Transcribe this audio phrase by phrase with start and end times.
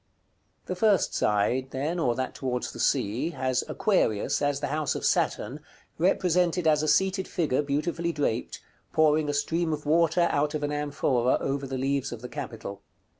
[0.03, 0.65] §CVIII.
[0.65, 5.05] The first side, then, or that towards the Sea, has Aquarius, as the house of
[5.05, 5.59] Saturn,
[5.99, 8.61] represented as a seated figure beautifully draped,
[8.93, 12.81] pouring a stream of water out of an amphora over the leaves of the capital.